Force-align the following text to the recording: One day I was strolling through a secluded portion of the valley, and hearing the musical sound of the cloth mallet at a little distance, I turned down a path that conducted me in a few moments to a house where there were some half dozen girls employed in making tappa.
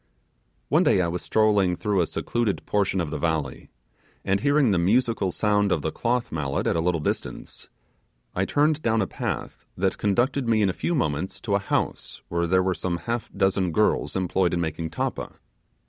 One 0.69 0.81
day 0.83 0.99
I 0.99 1.07
was 1.07 1.21
strolling 1.21 1.75
through 1.75 2.01
a 2.01 2.07
secluded 2.07 2.65
portion 2.65 2.99
of 2.99 3.11
the 3.11 3.19
valley, 3.19 3.69
and 4.25 4.39
hearing 4.39 4.71
the 4.71 4.79
musical 4.79 5.31
sound 5.31 5.71
of 5.71 5.83
the 5.83 5.91
cloth 5.91 6.31
mallet 6.31 6.65
at 6.65 6.75
a 6.75 6.79
little 6.81 7.01
distance, 7.01 7.69
I 8.33 8.45
turned 8.45 8.81
down 8.81 9.03
a 9.03 9.05
path 9.05 9.63
that 9.77 9.99
conducted 9.99 10.47
me 10.47 10.63
in 10.63 10.71
a 10.71 10.73
few 10.73 10.95
moments 10.95 11.39
to 11.41 11.53
a 11.53 11.59
house 11.59 12.23
where 12.29 12.47
there 12.47 12.63
were 12.63 12.73
some 12.73 12.97
half 13.05 13.29
dozen 13.31 13.71
girls 13.71 14.15
employed 14.15 14.55
in 14.55 14.59
making 14.61 14.89
tappa. 14.89 15.33